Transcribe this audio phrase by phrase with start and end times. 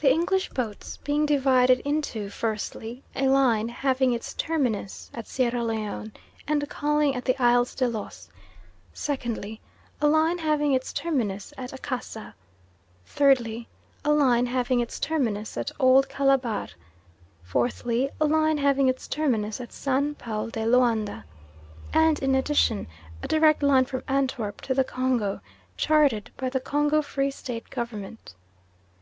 [0.00, 6.12] The English boats being divided into, firstly, a line having its terminus at Sierra Leone
[6.48, 8.30] and calling at the Isles do Los;
[8.94, 9.60] secondly,
[10.00, 12.32] a line having its terminus at Akassa;
[13.04, 13.68] thirdly,
[14.02, 16.68] a line having its terminus at Old Calabar;
[17.42, 21.24] fourthly, a line having its terminus at San Paul de Loanda,
[21.92, 22.86] and in addition,
[23.22, 25.42] a direct line from Antwerp to the Congo,
[25.76, 28.32] chartered by the Congo Free State Government.